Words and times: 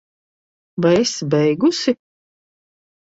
Vai 0.85 0.95
esi 1.01 1.27
beigusi? 1.35 1.91